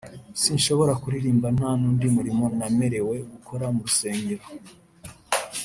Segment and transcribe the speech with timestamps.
[0.41, 4.45] sinshobora kuririmba nta n’undi murimo namerewe gukora mu rusengero